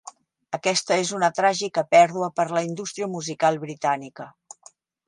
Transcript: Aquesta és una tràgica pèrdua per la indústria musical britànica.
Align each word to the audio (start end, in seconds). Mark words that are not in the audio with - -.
Aquesta 0.57 0.95
és 1.01 1.11
una 1.17 1.29
tràgica 1.41 1.85
pèrdua 1.93 2.31
per 2.41 2.47
la 2.57 2.65
indústria 2.71 3.13
musical 3.19 3.63
britànica. 3.69 4.33